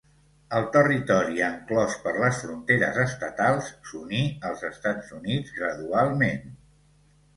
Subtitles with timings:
[0.59, 6.55] El territori enclòs per les fronteres estatals s'uní als Estats Units gradualment.